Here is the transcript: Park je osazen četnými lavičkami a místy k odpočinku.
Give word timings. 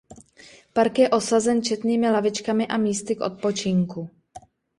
Park 0.77 0.99
je 1.01 1.09
osazen 1.17 1.61
četnými 1.67 2.09
lavičkami 2.15 2.67
a 2.67 2.77
místy 2.87 3.15
k 3.15 3.21
odpočinku. 3.21 4.09